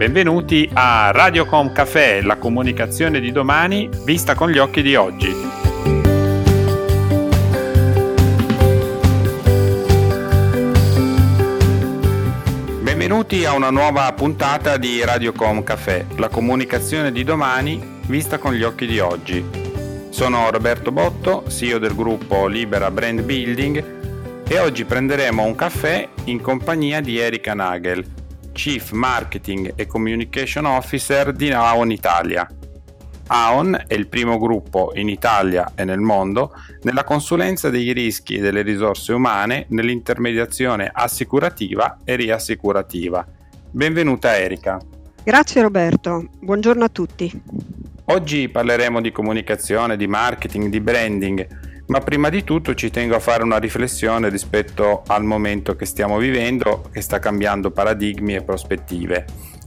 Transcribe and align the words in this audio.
Benvenuti 0.00 0.66
a 0.72 1.10
Radiocom 1.10 1.72
Café, 1.72 2.22
la 2.22 2.36
comunicazione 2.36 3.20
di 3.20 3.32
domani 3.32 3.86
vista 4.06 4.34
con 4.34 4.48
gli 4.48 4.56
occhi 4.56 4.80
di 4.80 4.94
oggi. 4.94 5.30
Benvenuti 12.80 13.44
a 13.44 13.52
una 13.52 13.68
nuova 13.68 14.10
puntata 14.14 14.78
di 14.78 15.04
Radiocom 15.04 15.62
Café, 15.62 16.06
la 16.16 16.30
comunicazione 16.30 17.12
di 17.12 17.22
domani 17.22 18.00
vista 18.06 18.38
con 18.38 18.54
gli 18.54 18.62
occhi 18.62 18.86
di 18.86 19.00
oggi. 19.00 19.44
Sono 20.08 20.50
Roberto 20.50 20.92
Botto, 20.92 21.44
CEO 21.46 21.76
del 21.76 21.94
gruppo 21.94 22.46
Libera 22.46 22.90
Brand 22.90 23.20
Building 23.20 23.84
e 24.48 24.58
oggi 24.60 24.86
prenderemo 24.86 25.44
un 25.44 25.54
caffè 25.54 26.08
in 26.24 26.40
compagnia 26.40 27.02
di 27.02 27.18
Erika 27.18 27.52
Nagel, 27.52 28.19
Chief 28.60 28.90
Marketing 28.90 29.72
e 29.74 29.86
Communication 29.86 30.66
Officer 30.66 31.32
di 31.32 31.50
Aon 31.50 31.90
Italia. 31.90 32.46
Aon 33.28 33.84
è 33.86 33.94
il 33.94 34.06
primo 34.06 34.36
gruppo 34.36 34.92
in 34.96 35.08
Italia 35.08 35.72
e 35.74 35.84
nel 35.84 36.00
mondo 36.00 36.52
nella 36.82 37.02
consulenza 37.02 37.70
dei 37.70 37.94
rischi 37.94 38.34
e 38.34 38.40
delle 38.40 38.60
risorse 38.60 39.14
umane 39.14 39.64
nell'intermediazione 39.70 40.90
assicurativa 40.92 42.00
e 42.04 42.16
riassicurativa. 42.16 43.26
Benvenuta 43.70 44.36
Erika. 44.36 44.78
Grazie 45.24 45.62
Roberto, 45.62 46.28
buongiorno 46.38 46.84
a 46.84 46.88
tutti. 46.90 47.42
Oggi 48.04 48.50
parleremo 48.50 49.00
di 49.00 49.10
comunicazione, 49.10 49.96
di 49.96 50.06
marketing, 50.06 50.68
di 50.68 50.80
branding 50.82 51.69
ma 51.90 51.98
prima 51.98 52.28
di 52.28 52.44
tutto 52.44 52.74
ci 52.74 52.88
tengo 52.88 53.16
a 53.16 53.20
fare 53.20 53.42
una 53.42 53.58
riflessione 53.58 54.28
rispetto 54.28 55.02
al 55.08 55.24
momento 55.24 55.74
che 55.74 55.84
stiamo 55.84 56.18
vivendo 56.18 56.88
che 56.92 57.00
sta 57.00 57.18
cambiando 57.18 57.72
paradigmi 57.72 58.36
e 58.36 58.42
prospettive. 58.42 59.24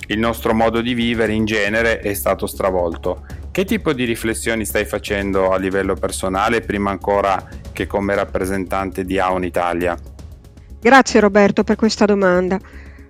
Il 0.07 0.19
nostro 0.19 0.53
modo 0.53 0.79
di 0.79 0.93
vivere 0.93 1.33
in 1.33 1.43
genere 1.43 1.99
è 1.99 2.13
stato 2.13 2.47
stravolto. 2.47 3.25
Che 3.51 3.65
tipo 3.65 3.91
di 3.91 4.05
riflessioni 4.05 4.63
stai 4.63 4.85
facendo 4.85 5.51
a 5.51 5.57
livello 5.57 5.95
personale 5.95 6.61
prima 6.61 6.91
ancora 6.91 7.45
che 7.73 7.87
come 7.87 8.15
rappresentante 8.15 9.03
di 9.03 9.19
AON 9.19 9.43
Italia? 9.43 9.97
Grazie 10.79 11.19
Roberto 11.19 11.65
per 11.65 11.75
questa 11.75 12.05
domanda. 12.05 12.57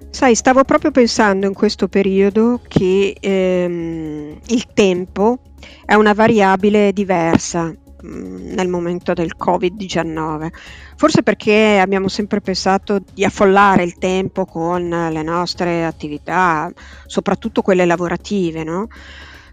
Sai, 0.10 0.34
stavo 0.34 0.64
proprio 0.64 0.90
pensando 0.90 1.46
in 1.46 1.54
questo 1.54 1.88
periodo 1.88 2.62
che 2.68 3.16
ehm, 3.20 4.40
il 4.48 4.68
tempo 4.74 5.40
è 5.86 5.94
una 5.94 6.14
variabile 6.14 6.92
diversa 6.94 7.76
nel 8.04 8.68
momento 8.68 9.14
del 9.14 9.34
Covid-19. 9.38 10.48
Forse 10.96 11.24
perché 11.24 11.80
abbiamo 11.80 12.08
sempre 12.08 12.42
pensato 12.42 13.02
di 13.14 13.24
affollare 13.24 13.84
il 13.84 13.98
tempo 13.98 14.46
con 14.46 14.88
le 14.88 15.24
nostre 15.24 15.86
attività, 15.86 16.72
soprattutto 17.06 17.62
quelle 17.62 17.86
lavorative, 17.86 18.64
no? 18.64 18.88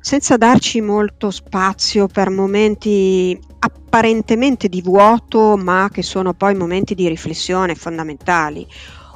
senza 0.01 0.39
darci 0.39 0.81
molto 0.81 1.31
spazio 1.31 2.07
per 2.07 2.31
momenti 2.31 3.39
apparentemente 3.59 4.69
di 4.69 4.81
vuoto, 4.81 5.57
ma 5.57 5.91
che 5.93 6.03
sono 6.03 6.33
poi 6.33 6.55
momenti 6.55 6.95
di 6.95 7.07
riflessione 7.07 7.75
fondamentali, 7.75 8.67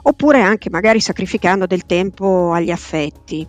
oppure 0.02 0.42
anche 0.42 0.68
magari 0.68 1.00
sacrificando 1.00 1.66
del 1.66 1.86
tempo 1.86 2.52
agli 2.52 2.70
affetti. 2.70 3.46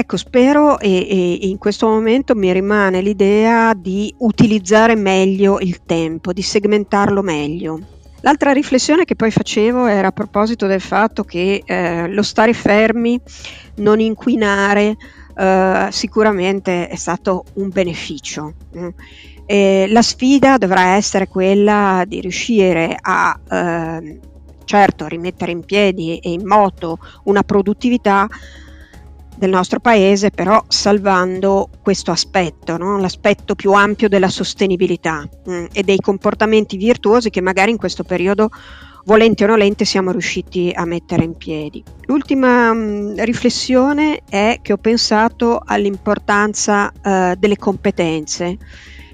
Ecco, 0.00 0.16
spero 0.16 0.78
e, 0.78 0.88
e, 0.88 1.48
in 1.48 1.58
questo 1.58 1.86
momento 1.86 2.34
mi 2.34 2.50
rimane 2.54 3.02
l'idea 3.02 3.74
di 3.74 4.12
utilizzare 4.20 4.94
meglio 4.94 5.60
il 5.60 5.82
tempo, 5.84 6.32
di 6.32 6.40
segmentarlo 6.40 7.20
meglio. 7.20 7.78
L'altra 8.22 8.52
riflessione 8.52 9.04
che 9.04 9.14
poi 9.14 9.30
facevo 9.30 9.84
era 9.84 10.08
a 10.08 10.12
proposito 10.12 10.66
del 10.66 10.80
fatto 10.80 11.22
che 11.22 11.62
eh, 11.62 12.08
lo 12.08 12.22
stare 12.22 12.54
fermi, 12.54 13.20
non 13.76 14.00
inquinare, 14.00 14.96
eh, 15.36 15.88
sicuramente 15.90 16.88
è 16.88 16.96
stato 16.96 17.44
un 17.56 17.68
beneficio. 17.68 18.54
Eh. 19.44 19.86
la 19.86 20.02
sfida 20.02 20.56
dovrà 20.56 20.94
essere 20.94 21.28
quella 21.28 22.04
di 22.08 22.22
riuscire 22.22 22.96
a 22.98 23.38
eh, 23.50 24.18
certo 24.64 25.06
rimettere 25.08 25.52
in 25.52 25.62
piedi 25.62 26.16
e 26.20 26.30
in 26.30 26.46
moto 26.46 26.98
una 27.24 27.42
produttività 27.42 28.26
del 29.40 29.48
nostro 29.48 29.80
paese, 29.80 30.30
però 30.30 30.62
salvando 30.68 31.70
questo 31.82 32.10
aspetto, 32.10 32.76
no? 32.76 32.98
l'aspetto 32.98 33.54
più 33.54 33.72
ampio 33.72 34.06
della 34.06 34.28
sostenibilità 34.28 35.26
mh, 35.46 35.52
mm, 35.52 35.64
e 35.72 35.82
dei 35.82 35.96
comportamenti 35.96 36.76
virtuosi 36.76 37.30
che 37.30 37.40
magari 37.40 37.70
in 37.70 37.78
questo 37.78 38.04
periodo 38.04 38.50
volente 39.06 39.44
o 39.44 39.46
nolente 39.46 39.86
siamo 39.86 40.10
riusciti 40.10 40.70
a 40.74 40.84
mettere 40.84 41.24
in 41.24 41.38
piedi. 41.38 41.82
L'ultima 42.02 42.74
mh, 42.74 42.78
mm, 42.78 43.14
riflessione 43.20 44.20
è 44.28 44.58
che 44.60 44.74
ho 44.74 44.76
pensato 44.76 45.62
all'importanza 45.64 46.92
uh, 46.92 47.34
delle 47.38 47.56
competenze. 47.56 48.58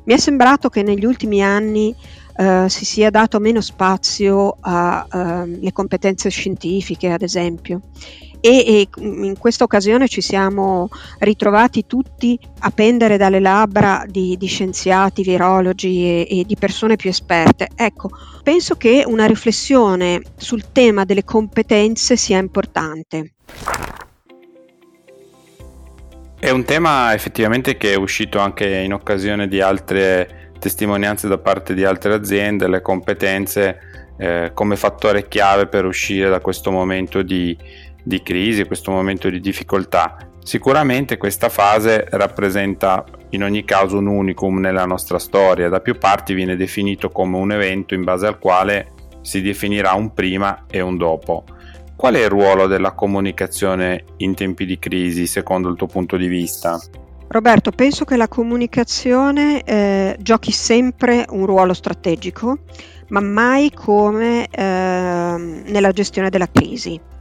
Mi 0.03 0.15
è 0.15 0.19
sembrato 0.19 0.69
che 0.71 0.83
negli 0.83 1.05
ultimi 1.05 1.41
anni 1.41 1.95
uh, 2.39 2.67
si 2.67 2.85
sia 2.85 3.11
dato 3.11 3.39
meno 3.39 3.61
spazio 3.61 4.57
alle 4.61 5.69
uh, 5.69 5.73
competenze 5.73 6.31
scientifiche, 6.31 7.13
ad 7.13 7.23
esempio, 7.23 7.81
e, 8.47 8.65
e 8.65 8.89
in 8.99 9.37
questa 9.37 9.65
occasione 9.65 10.07
ci 10.07 10.21
siamo 10.21 10.89
ritrovati 11.19 11.85
tutti 11.85 12.39
a 12.61 12.71
pendere 12.71 13.17
dalle 13.17 13.41
labbra 13.41 14.05
di, 14.07 14.37
di 14.37 14.47
scienziati, 14.47 15.25
virologi 15.25 16.05
e, 16.05 16.27
e, 16.31 16.45
di 16.45 16.55
persone 16.57 16.95
più 16.95 17.11
esperte. 17.11 17.69
Ecco, 17.75 18.11
penso 18.45 18.77
che 18.77 19.03
una 19.05 19.27
riflessione 19.27 20.23
sul 20.37 20.71
tema 20.71 21.05
delle 21.05 21.25
competenze 21.25 22.17
sia 22.17 22.39
importante. 22.39 23.33
È 26.39 26.51
un 26.51 26.63
tema 26.63 27.15
effettivamente 27.15 27.77
che 27.77 27.95
è 27.95 27.97
uscito 27.97 28.39
anche 28.39 28.69
in 28.69 28.93
occasione 28.93 29.49
di 29.49 29.61
altre 29.61 30.53
testimonianze 30.61 31.27
da 31.27 31.39
parte 31.39 31.75
di 31.75 31.85
altre 31.85 32.15
aziende, 32.15 32.69
le 32.69 32.81
competenze 32.81 34.05
eh, 34.19 34.53
come 34.55 34.77
fattore 34.77 35.29
chiave 35.29 35.67
per 35.67 35.85
uscire 35.85 36.31
da 36.31 36.41
questo 36.41 36.71
momento 36.71 37.23
di, 37.23 37.57
di 38.07 38.23
crisi, 38.23 38.65
questo 38.65 38.93
momento 38.93 39.29
di 39.29 39.41
difficoltà. 39.41 40.17
Sicuramente 40.39 41.17
questa 41.17 41.49
fase 41.49 42.07
rappresenta 42.09 43.05
in 43.31 43.43
ogni 43.43 43.65
caso 43.65 43.99
un 43.99 44.07
unicum 44.07 44.61
nella 44.61 44.85
nostra 44.85 45.19
storia, 45.19 45.69
da 45.69 45.81
più 45.81 45.99
parti 45.99 46.33
viene 46.33 46.55
definito 46.55 47.11
come 47.11 47.37
un 47.37 47.51
evento 47.51 47.95
in 47.95 48.05
base 48.05 48.29
al 48.29 48.39
quale 48.39 48.93
si 49.23 49.43
definirà 49.43 49.95
un 49.95 50.15
prima 50.15 50.67
e 50.71 50.81
un 50.81 50.97
dopo. 50.97 51.43
Qual 51.97 52.15
è 52.15 52.23
il 52.23 52.29
ruolo 52.29 52.69
della 52.69 52.93
comunicazione 52.93 54.05
in 54.19 54.37
tempi 54.37 54.67
di 54.67 54.79
crisi 54.79 55.27
secondo 55.27 55.69
il 55.69 55.77
tuo 55.77 55.89
punto 55.89 56.17
di 56.17 56.29
vista? 56.29 56.81
Roberto, 57.27 57.73
penso 57.73 58.05
che 58.05 58.17
la 58.17 58.29
comunicazione 58.29 59.65
eh, 59.65 60.17
giochi 60.21 60.53
sempre 60.53 61.25
un 61.31 61.45
ruolo 61.45 61.75
strategico, 61.75 62.59
ma 63.09 63.19
mai 63.21 63.73
come 63.73 64.47
eh, 64.49 64.63
nella 64.63 65.91
gestione 65.91 66.31
della 66.31 66.49
crisi. 66.49 67.15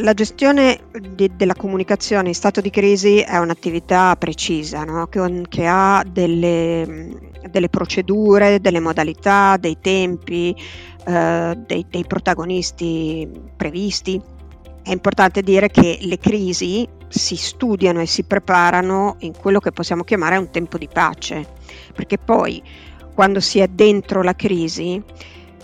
La 0.00 0.12
gestione 0.12 0.80
di, 1.14 1.30
della 1.36 1.54
comunicazione 1.54 2.28
in 2.28 2.34
stato 2.34 2.60
di 2.60 2.68
crisi 2.68 3.20
è 3.20 3.38
un'attività 3.38 4.14
precisa, 4.16 4.84
no? 4.84 5.06
che, 5.06 5.42
che, 5.48 5.66
ha 5.66 6.04
delle, 6.06 7.16
delle, 7.50 7.68
procedure, 7.70 8.60
delle 8.60 8.80
modalità, 8.80 9.56
dei 9.56 9.78
tempi, 9.80 10.54
eh, 11.06 11.58
dei, 11.66 11.86
dei 11.88 12.04
protagonisti 12.04 13.26
previsti. 13.56 14.20
È 14.82 14.92
importante 14.92 15.40
dire 15.40 15.70
che 15.70 15.98
le 16.02 16.18
crisi 16.18 16.86
si 17.08 17.36
studiano 17.36 18.02
e 18.02 18.06
si 18.06 18.24
preparano 18.24 19.16
in 19.20 19.32
quello 19.34 19.60
che 19.60 19.72
possiamo 19.72 20.04
chiamare 20.04 20.36
un 20.36 20.50
tempo 20.50 20.76
di 20.76 20.88
pace, 20.92 21.46
perché 21.94 22.18
poi 22.18 22.62
quando 23.14 23.40
si 23.40 23.60
è 23.60 23.66
dentro 23.66 24.22
la 24.22 24.34
crisi 24.34 25.02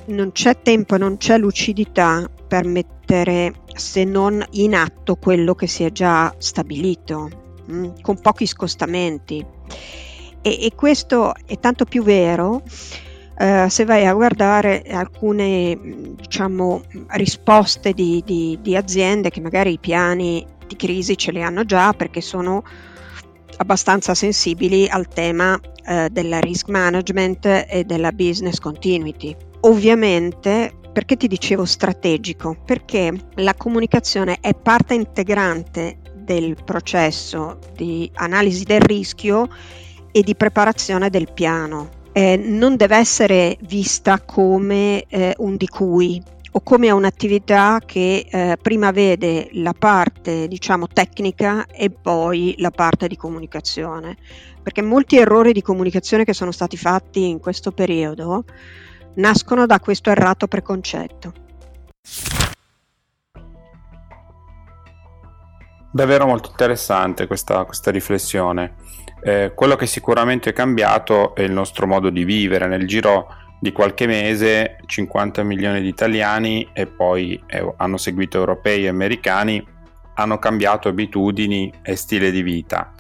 non 0.06 0.32
c'è 0.32 0.62
tempo, 0.62 0.96
non 0.96 1.19
c'è 1.19 1.37
lucidità 1.37 2.28
per 2.49 2.64
mettere 2.64 3.01
se 3.75 4.05
non 4.05 4.44
in 4.53 4.75
atto 4.75 5.17
quello 5.17 5.55
che 5.55 5.67
si 5.67 5.85
è 5.85 5.93
già 5.93 6.35
stabilito, 6.38 7.31
mh, 7.67 7.75
mm, 7.75 7.91
con 8.00 8.20
pochi 8.20 8.47
scostamenti. 8.47 9.44
E, 10.41 10.64
e, 10.64 10.73
questo 10.75 11.35
è 11.47 11.59
tanto 11.59 11.85
più 11.85 12.03
vero 12.03 12.62
eh, 13.38 13.67
se 13.69 13.85
vai 13.85 14.06
a 14.06 14.12
guardare 14.12 14.82
alcune 14.91 15.79
diciamo, 16.17 16.82
risposte 17.09 17.93
di, 17.93 18.23
di, 18.25 18.59
di 18.61 18.76
aziende 18.76 19.31
che 19.31 19.41
magari 19.41 19.73
i 19.73 19.79
piani 19.79 20.47
di 20.67 20.76
crisi 20.76 21.17
ce 21.17 21.32
li 21.32 21.43
hanno 21.43 21.64
già 21.64 21.93
perché 21.93 22.20
sono 22.20 22.62
abbastanza 23.56 24.14
sensibili 24.14 24.88
al 24.88 25.09
tema 25.09 25.59
eh, 25.85 26.09
del 26.11 26.41
risk 26.41 26.69
management 26.69 27.67
e 27.69 27.85
della 27.85 28.12
business 28.12 28.59
continuity. 28.59 29.35
Ovviamente 29.61 30.75
perché 30.93 31.17
ti 31.17 31.27
dicevo 31.27 31.65
strategico? 31.65 32.56
Perché 32.65 33.12
la 33.37 33.55
comunicazione 33.55 34.39
è 34.41 34.55
parte 34.55 34.94
integrante 34.94 35.99
del 36.15 36.56
processo 36.62 37.59
di 37.75 38.11
analisi 38.15 38.65
del 38.65 38.81
rischio 38.81 39.49
e 40.12 40.23
di 40.23 40.35
preparazione 40.37 41.11
del 41.11 41.33
piano. 41.33 42.00
Eh, 42.12 42.37
non 42.37 42.77
deve 42.77 42.97
essere 42.97 43.56
vista 43.62 44.21
come 44.21 45.05
eh, 45.09 45.35
un 45.39 45.56
di 45.56 45.67
cui 45.67 46.23
o 46.55 46.61
come 46.61 46.91
un'attività 46.91 47.81
che 47.85 48.27
eh, 48.31 48.59
prima 48.61 48.91
vede 48.91 49.49
la 49.53 49.73
parte 49.73 50.47
diciamo 50.49 50.87
tecnica 50.87 51.65
e 51.67 51.88
poi 51.88 52.55
la 52.59 52.71
parte 52.71 53.09
di 53.09 53.17
comunicazione 53.17 54.19
perché 54.62 54.83
molti 54.83 55.17
errori 55.17 55.55
di 55.55 55.62
comunicazione 55.62 56.27
che 56.27 56.35
sono 56.35 56.53
stati 56.53 56.77
fatti 56.77 57.27
in 57.27 57.41
questo 57.41 57.73
periodo 57.73 58.45
nascono 59.14 59.67
da 59.67 59.81
questo 59.81 60.11
errato 60.11 60.47
preconcetto. 60.47 61.32
Davvero 65.91 66.26
molto 66.26 66.50
interessante 66.50 67.26
questa, 67.26 67.64
questa 67.64 67.91
riflessione. 67.91 68.76
Eh, 69.23 69.53
quello 69.55 69.76
che 69.76 69.87
sicuramente 69.87 70.50
è 70.50 70.53
cambiato 70.53 71.35
è 71.35 71.43
il 71.43 71.53
nostro 71.53 71.87
modo 71.87 72.09
di 72.09 72.25
vivere. 72.25 72.67
Nel 72.67 72.87
giro 72.87 73.29
di 73.61 73.73
qualche 73.73 74.06
mese 74.06 74.79
50 74.87 75.43
milioni 75.43 75.82
di 75.82 75.88
italiani 75.88 76.69
e 76.73 76.87
poi 76.87 77.41
eh, 77.47 77.75
hanno 77.76 77.97
seguito 77.97 78.38
europei 78.38 78.85
e 78.85 78.88
americani 78.88 79.64
hanno 80.14 80.38
cambiato 80.38 80.88
abitudini 80.88 81.73
e 81.82 81.94
stile 81.94 82.31
di 82.31 82.43
vita. 82.43 82.93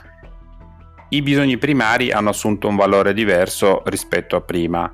I 1.08 1.22
bisogni 1.22 1.58
primari 1.58 2.10
hanno 2.12 2.30
assunto 2.30 2.68
un 2.68 2.76
valore 2.76 3.12
diverso 3.12 3.82
rispetto 3.86 4.36
a 4.36 4.40
prima 4.40 4.90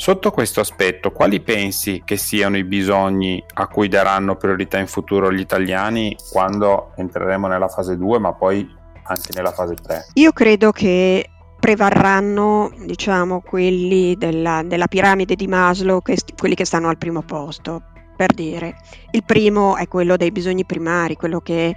Sotto 0.00 0.30
questo 0.30 0.60
aspetto, 0.60 1.10
quali 1.10 1.42
pensi 1.42 2.00
che 2.06 2.16
siano 2.16 2.56
i 2.56 2.64
bisogni 2.64 3.44
a 3.52 3.68
cui 3.68 3.86
daranno 3.86 4.34
priorità 4.34 4.78
in 4.78 4.86
futuro 4.86 5.30
gli 5.30 5.40
italiani 5.40 6.16
quando 6.30 6.92
entreremo 6.96 7.46
nella 7.46 7.68
fase 7.68 7.98
2, 7.98 8.18
ma 8.18 8.32
poi 8.32 8.66
anche 9.02 9.28
nella 9.34 9.52
fase 9.52 9.74
3? 9.74 10.06
Io 10.14 10.32
credo 10.32 10.72
che 10.72 11.28
prevarranno 11.60 12.72
diciamo, 12.86 13.42
quelli 13.42 14.16
della, 14.16 14.62
della 14.64 14.86
piramide 14.86 15.34
di 15.34 15.46
Maslow, 15.46 16.00
che, 16.00 16.16
quelli 16.34 16.54
che 16.54 16.64
stanno 16.64 16.88
al 16.88 16.96
primo 16.96 17.20
posto. 17.20 17.82
Per 18.16 18.32
dire, 18.32 18.76
il 19.10 19.22
primo 19.22 19.76
è 19.76 19.86
quello 19.86 20.16
dei 20.16 20.32
bisogni 20.32 20.64
primari, 20.64 21.14
quello 21.14 21.40
che 21.40 21.76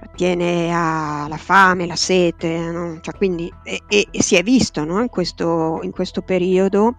attiene 0.00 0.72
alla 0.72 1.36
fame, 1.36 1.86
la 1.86 1.96
sete, 1.96 2.58
no? 2.70 2.98
cioè, 3.00 3.14
quindi, 3.14 3.52
e, 3.62 3.82
e, 3.88 4.08
e, 4.10 4.22
si 4.22 4.36
è 4.36 4.42
visto 4.42 4.84
no? 4.84 5.00
in, 5.00 5.08
questo, 5.08 5.80
in, 5.82 5.90
questo, 5.90 6.22
periodo, 6.22 6.96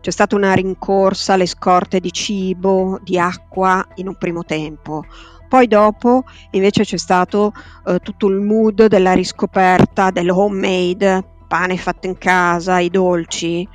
c'è 0.00 0.10
stata 0.10 0.36
una 0.36 0.52
rincorsa 0.52 1.34
alle 1.34 1.46
scorte 1.46 2.00
di 2.00 2.12
cibo, 2.12 2.98
di 3.02 3.18
acqua 3.18 3.86
in 3.96 4.08
un 4.08 4.16
primo 4.16 4.44
tempo. 4.44 5.04
Poi 5.48 5.66
dopo 5.66 6.24
invece 6.52 6.84
c'è 6.84 6.96
stato 6.96 7.52
eh, 7.86 7.98
tutto 7.98 8.28
il 8.28 8.40
mood 8.40 8.86
della 8.86 9.14
riscoperta 9.14 10.10
del 10.10 10.30
homemade, 10.30 11.24
pane 11.48 11.76
fatto 11.76 12.06
in 12.06 12.16
casa, 12.18 12.78
i 12.78 12.88
dolci. 12.88 13.68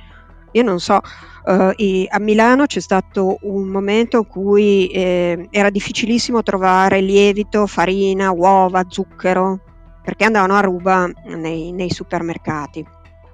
Io 0.56 0.62
non 0.62 0.80
so, 0.80 1.00
Uh, 1.46 1.70
a 2.08 2.18
Milano 2.18 2.66
c'è 2.66 2.80
stato 2.80 3.38
un 3.42 3.68
momento 3.68 4.16
in 4.16 4.26
cui 4.26 4.88
eh, 4.88 5.46
era 5.52 5.70
difficilissimo 5.70 6.42
trovare 6.42 7.00
lievito, 7.00 7.68
farina, 7.68 8.32
uova, 8.32 8.84
zucchero, 8.88 9.60
perché 10.02 10.24
andavano 10.24 10.56
a 10.56 10.60
ruba 10.60 11.08
nei, 11.36 11.70
nei 11.70 11.92
supermercati. 11.92 12.84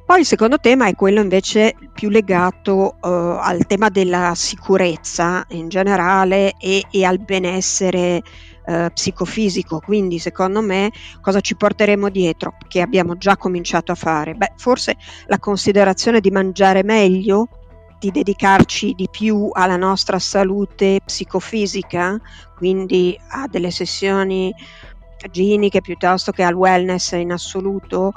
Poi 0.04 0.20
il 0.20 0.26
secondo 0.26 0.58
tema 0.58 0.88
è 0.88 0.94
quello 0.94 1.22
invece 1.22 1.74
più 1.94 2.10
legato 2.10 2.96
uh, 3.00 3.08
al 3.08 3.64
tema 3.66 3.88
della 3.88 4.34
sicurezza 4.34 5.46
in 5.52 5.68
generale 5.68 6.52
e, 6.58 6.84
e 6.90 7.04
al 7.06 7.18
benessere 7.18 8.20
uh, 8.66 8.86
psicofisico. 8.92 9.80
Quindi, 9.80 10.18
secondo 10.18 10.60
me, 10.60 10.90
cosa 11.20 11.40
ci 11.40 11.56
porteremo 11.56 12.08
dietro? 12.08 12.56
Che 12.68 12.80
abbiamo 12.80 13.16
già 13.16 13.36
cominciato 13.36 13.92
a 13.92 13.96
fare? 13.96 14.34
Beh, 14.34 14.52
forse 14.56 14.96
la 15.26 15.38
considerazione 15.38 16.20
di 16.20 16.30
mangiare 16.30 16.82
meglio 16.82 17.48
di 17.98 18.10
dedicarci 18.10 18.94
di 18.94 19.08
più 19.08 19.50
alla 19.52 19.76
nostra 19.76 20.18
salute 20.18 21.00
psicofisica, 21.04 22.20
quindi 22.56 23.16
a 23.28 23.46
delle 23.46 23.70
sessioni 23.70 24.52
giniche 25.30 25.80
piuttosto 25.80 26.32
che 26.32 26.42
al 26.42 26.54
wellness 26.54 27.12
in 27.12 27.30
assoluto. 27.30 28.12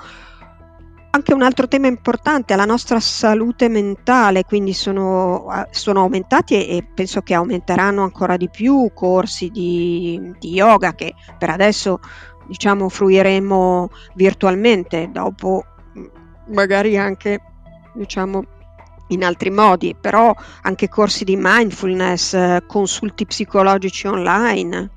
Anche 1.15 1.33
un 1.33 1.43
altro 1.43 1.69
tema 1.69 1.87
importante, 1.87 2.51
alla 2.51 2.65
nostra 2.65 2.99
salute 2.99 3.69
mentale, 3.69 4.43
quindi 4.43 4.73
sono, 4.73 5.47
sono 5.71 6.01
aumentati 6.01 6.55
e, 6.55 6.75
e, 6.75 6.83
penso 6.93 7.21
che 7.21 7.33
aumenteranno 7.33 8.03
ancora 8.03 8.35
di 8.35 8.49
più 8.49 8.91
corsi 8.93 9.49
di, 9.49 10.33
di 10.37 10.49
yoga 10.49 10.93
che 10.93 11.13
per 11.39 11.51
adesso 11.51 12.01
diciamo 12.47 12.89
fruiremo 12.89 13.89
virtualmente, 14.15 15.09
dopo 15.09 15.63
magari 16.47 16.97
anche 16.97 17.39
diciamo 17.93 18.43
in 19.07 19.23
altri 19.23 19.51
modi, 19.51 19.95
però 19.95 20.35
anche 20.63 20.89
corsi 20.89 21.23
di 21.23 21.37
mindfulness, 21.39 22.33
eh, 22.33 22.63
consulti 22.67 23.25
psicologici 23.25 24.05
online. 24.07 24.89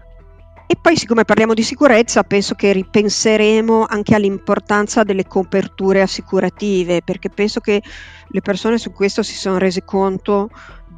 E 0.71 0.77
poi 0.79 0.99
siccome 0.99 1.25
parliamo 1.25 1.55
di 1.55 1.63
sicurezza, 1.63 2.25
penso 2.25 2.55
che 2.55 2.73
ripenseremo 2.73 3.87
anche 3.89 4.15
all'importanza 4.15 5.03
delle 5.03 5.27
coperture 5.27 6.03
assicurative, 6.03 7.01
perché 7.01 7.31
penso 7.31 7.61
che 7.61 7.83
le 8.29 8.41
persone 8.43 8.77
su 8.77 8.93
questo 8.93 9.23
si 9.23 9.35
sono 9.35 9.57
rese 9.57 9.83
conto 9.83 10.51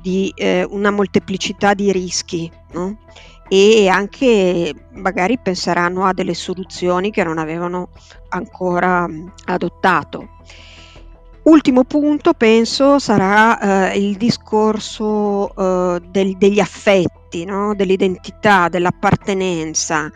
di 0.02 0.32
eh, 0.34 0.66
una 0.68 0.90
molteplicità 0.90 1.74
di 1.74 1.92
rischi 1.92 2.50
no? 2.72 2.98
e 3.46 3.86
anche 3.86 4.74
magari 4.94 5.38
penseranno 5.38 6.04
a 6.04 6.12
delle 6.12 6.34
soluzioni 6.34 7.12
che 7.12 7.22
non 7.22 7.38
avevano 7.38 7.90
ancora 8.30 9.06
adottato. 9.44 10.30
Ultimo 11.42 11.84
punto, 11.84 12.32
penso, 12.32 12.98
sarà 12.98 13.92
eh, 13.92 13.98
il 13.98 14.16
discorso 14.16 15.54
eh, 15.54 16.00
del, 16.10 16.36
degli 16.36 16.58
affetti, 16.58 17.19
no? 17.44 17.74
dell'identità, 17.74 18.68
dell'appartenenza. 18.68 20.10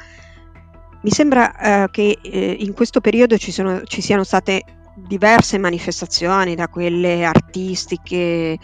Mi 1.03 1.11
sembra 1.11 1.85
eh, 1.85 1.91
che 1.91 2.19
eh, 2.23 2.57
in 2.61 2.73
questo 2.73 3.01
periodo 3.01 3.37
ci, 3.37 3.53
sono, 3.53 3.83
ci, 3.85 4.01
siano 4.01 4.25
state 4.25 4.65
diverse 4.97 5.59
manifestazioni, 5.59 6.55
da 6.55 6.69
quelle 6.69 7.25
artistiche, 7.25 8.59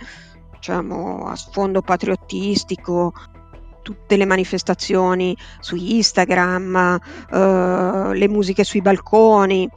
diciamo, 0.53 1.27
a 1.27 1.37
sfondo 1.37 1.83
patriottistico, 1.83 3.13
tutte 3.83 4.17
le 4.17 4.25
manifestazioni 4.25 5.37
su 5.61 5.77
Instagram, 5.77 6.99
eh, 7.31 8.11
le 8.15 8.29
musiche 8.29 8.65
sui 8.65 8.81
balconi. 8.81 9.69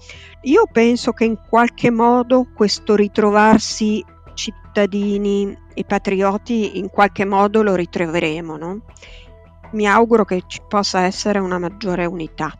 Io 0.44 0.68
penso 0.72 1.12
che 1.12 1.26
in 1.26 1.38
qualche 1.50 1.90
modo 1.90 2.48
questo 2.54 2.96
ritrovarsi 2.96 4.04
cittadini 4.74 5.56
e 5.76 5.84
patrioti 5.86 6.80
in 6.80 6.90
qualche 6.90 7.26
modo 7.26 7.62
lo 7.62 7.76
ritroveremo. 7.76 8.58
No? 8.58 8.82
Mi 9.74 9.88
auguro 9.88 10.26
che 10.26 10.44
ci 10.48 10.62
possa 10.68 11.02
essere 11.02 11.38
una 11.38 11.60
maggiore 11.60 12.06
unità. 12.06 12.52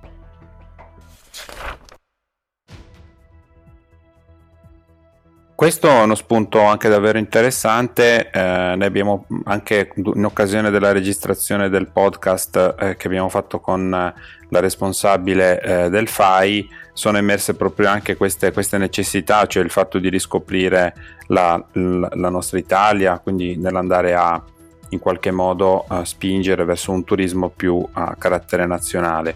Questo 5.64 5.88
è 5.88 6.02
uno 6.02 6.16
spunto 6.16 6.60
anche 6.60 6.90
davvero 6.90 7.18
interessante, 7.18 8.30
eh, 8.32 8.76
ne 8.76 8.86
abbiamo 8.86 9.28
anche 9.46 9.94
in 9.96 10.26
occasione 10.26 10.72
della 10.72 10.92
registrazione 10.92 11.70
del 11.70 11.88
podcast 11.88 12.76
eh, 12.78 12.98
che 12.98 13.08
abbiamo 13.08 13.30
fatto 13.30 13.62
con 13.62 13.90
la 13.90 14.60
responsabile 14.60 15.62
eh, 15.62 15.90
del 15.90 16.10
FAI, 16.10 16.68
sono 16.92 17.18
emerse 17.18 17.56
proprio 17.56 17.88
anche 17.88 18.18
queste, 18.18 18.52
queste, 18.52 18.78
necessità, 18.78 19.46
cioè 19.46 19.64
il 19.64 19.70
fatto 19.70 20.00
di 20.00 20.10
riscoprire 20.10 20.94
la, 21.28 21.64
la 21.72 22.30
nostra 22.30 22.58
Italia, 22.58 23.18
quindi 23.20 23.56
nell'andare 23.56 24.16
a 24.16 24.44
in 24.90 25.00
qualche 25.00 25.32
modo 25.32 25.86
spingere 26.04 26.66
verso 26.66 26.92
un 26.92 27.06
turismo 27.06 27.48
più 27.48 27.84
a 27.94 28.16
carattere 28.20 28.68
nazionale. 28.68 29.36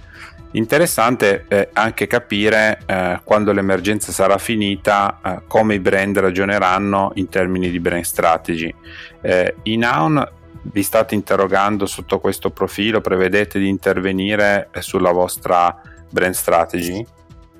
Interessante 0.51 1.46
eh, 1.50 1.70
anche 1.74 2.08
capire 2.08 2.80
eh, 2.86 3.20
quando 3.24 3.51
l'emergenza 3.51 4.12
sarà 4.12 4.38
finita 4.38 5.20
eh, 5.24 5.42
come 5.48 5.75
i 5.75 5.80
brand 5.80 6.18
ragioneranno 6.18 7.12
in 7.16 7.27
termini 7.27 7.70
di 7.70 7.80
brand 7.80 8.04
strategy. 8.04 8.74
Eh, 9.22 9.56
in 9.63 9.84
Aon 9.84 10.36
vi 10.62 10.84
state 10.84 11.16
interrogando 11.16 11.86
sotto 11.86 12.20
questo 12.20 12.50
profilo? 12.50 13.01
Prevedete 13.01 13.60
di 13.60 13.68
intervenire 13.68 14.70
eh, 14.72 14.82
sulla 14.82 15.12
vostra 15.12 15.82
brand 16.10 16.34
strategy? 16.34 17.06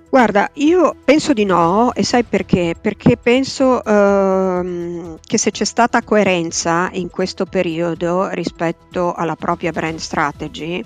Guarda, 0.10 0.50
io 0.53 0.96
penso 1.03 1.34
di 1.34 1.44
no 1.44 1.94
e 1.94 2.03
sai 2.03 2.24
perché? 2.24 2.75
Perché 2.79 3.17
penso 3.17 3.84
ehm, 3.84 5.17
che 5.22 5.38
se 5.38 5.51
c'è 5.51 5.65
stata 5.65 6.01
coerenza 6.01 6.89
in 6.94 7.10
questo 7.10 7.46
periodo 7.46 8.29
rispetto 8.29 9.13
alla 9.13 9.36
propria 9.36 9.72
brand 9.72 10.00
strategy, 10.00 10.84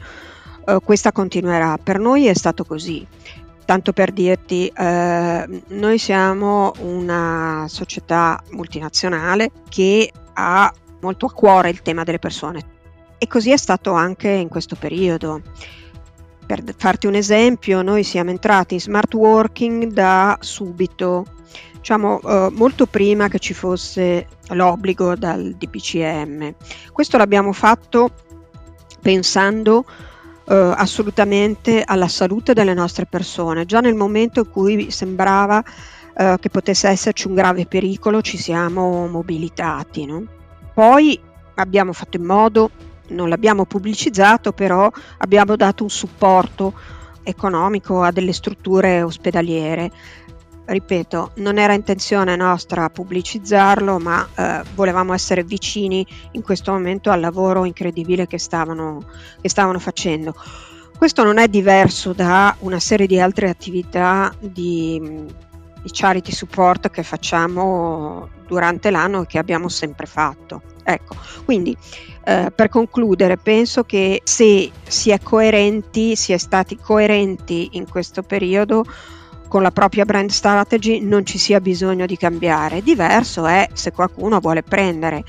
eh, 0.72 0.80
questa 0.84 1.12
continuerà. 1.12 1.78
Per 1.78 2.00
noi 2.00 2.28
è 2.28 2.34
stato 2.34 2.64
così. 2.64 3.06
Tanto 3.66 3.94
per 3.94 4.12
dirti, 4.12 4.68
eh, 4.68 5.64
noi 5.68 5.98
siamo 5.98 6.74
una 6.80 7.66
società 7.68 8.42
multinazionale 8.52 9.52
che 9.70 10.12
ha 10.34 10.74
molto 11.02 11.28
a 11.28 11.32
cuore 11.32 11.70
il 11.70 11.82
tema 11.82 12.04
delle 12.04 12.20
persone 12.20 12.80
e 13.18 13.28
così 13.28 13.52
è 13.52 13.58
stato 13.58 13.94
anche 13.94 14.30
in 14.30 14.50
questo 14.50 14.76
periodo. 14.76 15.42
Per 16.46 16.64
farti 16.76 17.08
un 17.08 17.14
esempio, 17.14 17.82
noi 17.82 18.04
siamo 18.04 18.30
entrati 18.30 18.74
in 18.74 18.82
smart 18.82 19.14
working 19.14 19.86
da 19.92 20.38
subito 20.42 21.26
diciamo 21.76 22.20
eh, 22.22 22.50
molto 22.52 22.86
prima 22.86 23.28
che 23.28 23.40
ci 23.40 23.54
fosse 23.54 24.28
l'obbligo 24.50 25.16
dal 25.16 25.56
DPCM. 25.58 26.54
Questo 26.92 27.18
l'abbiamo 27.18 27.54
fatto 27.54 28.10
pensando 29.02 29.86
eh, 30.46 30.74
assolutamente 30.76 31.84
alla 31.86 32.08
salute 32.08 32.54
delle 32.54 32.74
nostre 32.74 33.06
persone. 33.06 33.66
Già 33.66 33.80
nel 33.80 33.96
momento 33.96 34.42
in 34.42 34.50
cui 34.50 34.92
sembrava 34.92 35.64
eh, 36.14 36.38
che 36.40 36.50
potesse 36.50 36.88
esserci 36.88 37.28
un 37.28 37.36
grave 37.36 37.66
pericolo 37.66 38.22
ci 38.22 38.38
siamo 38.38 39.08
mobilitati. 39.08 40.06
No? 40.06 40.24
Poi 40.74 41.20
abbiamo 41.56 41.94
fatto 41.94 42.18
in 42.18 42.24
modo, 42.24 42.70
non 43.10 43.30
l'abbiamo 43.30 43.66
pubblicizzato, 43.66 44.52
però 44.52 44.90
abbiamo 45.18 45.56
dato 45.56 45.84
un 45.84 45.90
supporto 45.90 46.74
economico 47.24 48.02
a 48.02 48.12
delle 48.12 48.34
strutture 48.34 49.02
ospedaliere. 49.04 49.92
Ripeto, 50.64 51.32
non 51.36 51.58
era 51.58 51.74
intenzione 51.74 52.36
nostra 52.36 52.90
pubblicizzarlo, 52.90 54.00
ma 54.00 54.28
eh, 54.36 54.62
volevamo 54.76 55.14
essere 55.14 55.44
vicini 55.44 56.06
in 56.32 56.42
questo 56.42 56.72
momento 56.72 57.10
al 57.10 57.20
lavoro 57.20 57.66
incredibile 57.66 58.28
che 58.28 58.38
stavano, 58.38 59.04
che 59.42 59.50
stavano 59.50 59.80
facendo. 59.80 60.34
Questo 60.96 61.24
non 61.24 61.40
è 61.40 61.48
diverso 61.48 62.14
da 62.14 62.56
una 62.60 62.80
serie 62.80 63.08
di 63.08 63.20
altre 63.20 63.50
attività 63.50 64.34
di, 64.40 65.02
di 65.82 65.90
charity 65.92 66.32
support 66.32 66.92
che 66.92 67.02
facciamo 67.02 68.30
durante 68.48 68.92
l'anno 68.92 69.24
e 69.24 69.26
che 69.26 69.40
abbiamo 69.40 69.68
sempre 69.68 70.06
fatto. 70.06 70.62
Ecco, 70.84 71.16
quindi 71.44 71.76
eh, 72.24 72.52
per 72.54 72.70
concludere, 72.70 73.38
penso 73.38 73.84
che 73.84 74.22
se 74.24 74.72
si 74.84 75.10
è 75.10 75.20
coerenti, 75.20 76.16
si 76.16 76.34
è 76.34 76.38
stati 76.38 76.78
coerenti 76.78 77.70
in 77.74 77.90
questo 77.90 78.22
periodo 78.22 78.86
con 79.52 79.64
la 79.64 79.72
propria 79.72 80.06
brand 80.06 80.30
strategy, 80.30 81.02
non 81.02 81.26
ci 81.26 81.38
sia 81.38 81.60
bisogno 81.60 82.06
di 82.06 82.16
cambiare. 82.16 82.82
Diverso 82.82 83.46
è 83.46 83.68
se 83.74 83.92
qualcuno 83.92 84.40
vuole 84.40 84.64
prendere 84.64 85.26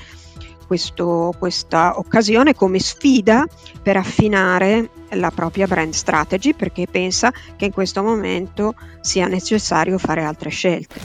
questo, 0.65 1.35
questa 1.37 1.99
occasione 1.99 2.55
come 2.55 2.79
sfida 2.79 3.45
per 3.81 3.97
affinare 3.97 4.91
la 5.09 5.29
propria 5.29 5.67
brand 5.67 5.91
strategy 5.91 6.53
perché 6.53 6.87
pensa 6.89 7.33
che 7.57 7.65
in 7.65 7.73
questo 7.73 8.01
momento 8.01 8.75
sia 9.01 9.27
necessario 9.27 9.97
fare 9.97 10.23
altre 10.23 10.49
scelte. 10.51 11.01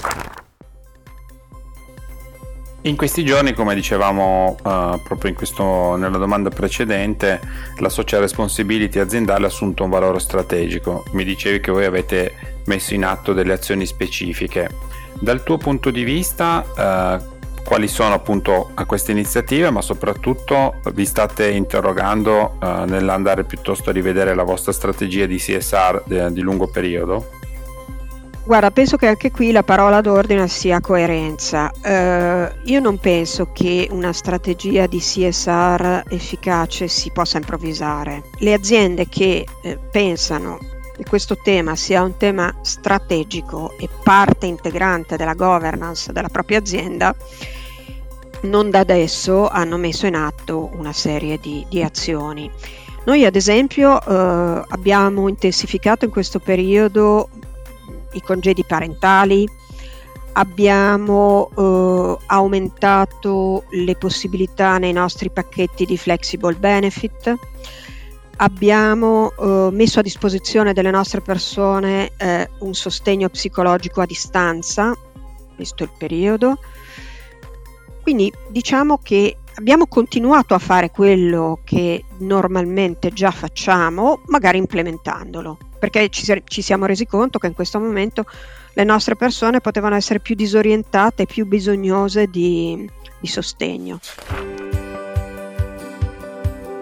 In 2.83 2.97
questi 2.97 3.25
giorni, 3.25 3.53
come 3.53 3.75
dicevamo 3.75 4.51
uh, 4.51 5.03
proprio 5.03 5.33
questo, 5.35 5.97
nella 5.97 6.19
domanda 6.19 6.51
precedente, 6.51 7.41
la 7.79 7.89
social 7.89 8.21
responsibility 8.21 9.01
aziendale 9.01 9.47
ha 9.47 9.49
assunto 9.49 9.83
un 9.83 9.91
valore 9.91 10.21
strategico. 10.21 11.03
Mi 11.15 11.25
dicevi 11.25 11.59
che 11.59 11.73
voi 11.73 11.85
avete 11.85 12.58
messo 12.69 12.95
in 12.95 13.05
atto 13.05 13.33
delle 13.33 13.55
azioni 13.55 13.85
specifiche. 13.87 14.69
Dal 15.19 15.43
tuo 15.43 15.59
punto 15.59 15.91
di 15.91 16.05
vista, 16.05 16.65
uh, 16.65 17.37
quali 17.65 17.89
sono 17.89 18.15
appunto 18.15 18.71
queste 18.87 19.11
iniziative, 19.11 19.71
ma 19.71 19.83
soprattutto 19.83 20.77
vi 20.93 21.05
state 21.05 21.51
interrogando 21.51 22.59
uh, 22.61 22.85
nell'andare 22.85 23.43
piuttosto 23.43 23.91
a 23.91 23.93
rivedere 23.93 24.35
la 24.35 24.45
vostra 24.45 24.71
strategia 24.71 25.27
di 25.27 25.37
CSR 25.39 26.05
de- 26.07 26.33
di 26.33 26.41
lungo 26.41 26.69
periodo? 26.69 27.37
Guarda, 28.49 28.71
penso 28.71 28.97
che 28.97 29.07
anche 29.07 29.31
qui 29.31 29.53
la 29.53 29.63
parola 29.63 30.01
d'ordine 30.01 30.49
sia 30.49 30.81
coerenza. 30.81 31.71
Eh, 31.83 32.51
io 32.65 32.81
non 32.81 32.97
penso 32.97 33.51
che 33.53 33.89
una 33.91 34.15
strategia 34.15 34.87
di 34.87 35.01
CSR 35.01 36.05
efficace 36.09 36.89
si 36.89 37.11
possa 37.11 37.37
improvvisare. 37.37 38.23
Le 38.39 38.55
aziende 38.55 39.07
che 39.07 39.45
eh, 39.61 39.79
pensano 39.93 40.59
questo 41.05 41.37
tema 41.37 41.77
sia 41.77 42.03
un 42.03 42.17
tema 42.17 42.55
strategico 42.63 43.77
e 43.79 43.89
parte 44.03 44.47
integrante 44.47 45.17
della 45.17 45.35
governance 45.35 46.13
della 46.13 46.29
propria 46.29 46.59
azienda, 46.59 47.15
non 48.43 48.71
da 48.71 48.81
adesso 48.81 49.49
hanno 49.49 49.77
messo 49.77 50.07
in 50.07 50.15
atto 50.15 50.71
una 50.75 50.93
serie 50.93 51.39
di, 51.39 51.65
di 51.69 51.83
azioni. 51.83 52.51
Noi 53.05 53.25
ad 53.25 53.37
esempio 53.37 54.01
eh, 54.01 54.65
abbiamo 54.69 55.29
intensificato 55.29 56.05
in 56.05 56.11
questo 56.11 56.39
periodo 56.41 57.29
i 58.13 58.21
congedi 58.21 58.65
parentali, 58.65 59.49
abbiamo 60.33 61.51
eh, 61.57 62.25
aumentato 62.27 63.65
le 63.71 63.97
possibilità 63.97 64.79
nei 64.79 64.93
nostri 64.93 65.31
pacchetti 65.31 65.85
di 65.85 65.97
flexible 65.97 66.55
benefit, 66.55 67.35
abbiamo 68.39 69.33
eh, 69.39 69.69
messo 69.73 70.01
a 70.01 70.03
disposizione 70.03 70.73
delle 70.73 70.91
nostre 70.91 71.21
persone 71.21 72.11
eh, 72.17 72.49
un 72.61 72.75
sostegno 72.75 73.29
psicologico 73.29 74.01
a 74.01 74.07
distanza, 74.07 74.97
visto 75.57 75.85
il 75.85 75.91
periodo. 75.97 76.59
Quindi 78.03 78.33
diciamo 78.49 78.99
che 79.03 79.37
abbiamo 79.55 79.87
continuato 79.87 80.55
a 80.55 80.59
fare 80.59 80.91
quello 80.91 81.61
che 81.65 82.05
normalmente 82.19 83.13
già 83.13 83.31
facciamo, 83.31 84.21
magari 84.27 84.59
implementandolo 84.59 85.59
perché 85.79 86.09
ci, 86.09 86.43
ci 86.45 86.63
siamo 86.63 86.87
resi 86.87 87.07
conto 87.07 87.39
che 87.39 87.47
in 87.47 87.55
questo 87.55 87.79
momento 87.79 88.25
le 88.75 88.85
nostre 88.85 89.17
persone 89.17 89.61
potevano 89.61 89.95
essere 89.95 90.21
più 90.21 90.35
disorientate 90.35 91.23
e 91.23 91.27
più 91.27 91.47
bisognose 91.47 92.27
di, 92.27 92.89
di 93.19 93.27
sostegno. 93.27 94.01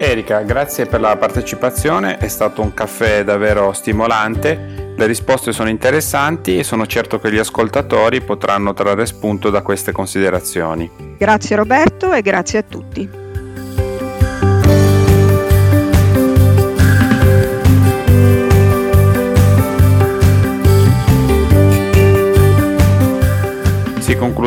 Erika, 0.07 0.39
grazie 0.39 0.85
per 0.85 1.01
la 1.01 1.17
partecipazione, 1.17 2.17
è 2.17 2.29
stato 2.29 2.61
un 2.61 2.73
caffè 2.73 3.25
davvero 3.25 3.73
stimolante, 3.73 4.93
le 4.95 5.05
risposte 5.05 5.51
sono 5.51 5.67
interessanti 5.67 6.57
e 6.57 6.63
sono 6.63 6.87
certo 6.87 7.19
che 7.19 7.29
gli 7.29 7.37
ascoltatori 7.37 8.21
potranno 8.21 8.73
trarre 8.73 9.05
spunto 9.05 9.49
da 9.49 9.61
queste 9.61 9.91
considerazioni. 9.91 10.89
Grazie 11.17 11.57
Roberto 11.57 12.13
e 12.13 12.21
grazie 12.21 12.59
a 12.59 12.63
tutti. 12.63 13.26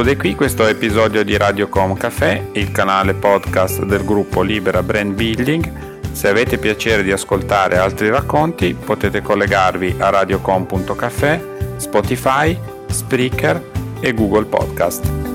Conclude 0.00 0.16
qui 0.16 0.34
questo 0.34 0.66
episodio 0.66 1.22
di 1.22 1.36
Radiocom 1.36 1.94
Café, 1.94 2.48
il 2.52 2.72
canale 2.72 3.12
podcast 3.12 3.84
del 3.84 4.02
gruppo 4.02 4.40
Libera 4.40 4.82
Brand 4.82 5.12
Building. 5.12 6.10
Se 6.12 6.26
avete 6.26 6.56
piacere 6.56 7.02
di 7.02 7.12
ascoltare 7.12 7.76
altri 7.76 8.08
racconti 8.08 8.72
potete 8.72 9.20
collegarvi 9.20 9.96
a 9.98 10.08
radiocom.café, 10.08 11.76
Spotify, 11.76 12.58
Spreaker 12.88 13.62
e 14.00 14.14
Google 14.14 14.46
Podcast. 14.46 15.29